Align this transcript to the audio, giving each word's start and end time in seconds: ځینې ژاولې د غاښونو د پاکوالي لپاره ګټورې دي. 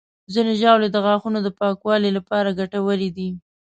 ځینې 0.33 0.53
ژاولې 0.61 0.87
د 0.91 0.97
غاښونو 1.05 1.39
د 1.43 1.49
پاکوالي 1.59 2.09
لپاره 2.17 2.55
ګټورې 2.59 3.09
دي. 3.17 3.29